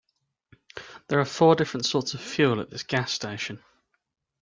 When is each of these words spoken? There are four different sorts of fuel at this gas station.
There 1.09 1.19
are 1.19 1.25
four 1.25 1.53
different 1.53 1.85
sorts 1.85 2.15
of 2.15 2.21
fuel 2.21 2.59
at 2.59 2.71
this 2.71 2.81
gas 2.81 3.11
station. 3.13 3.61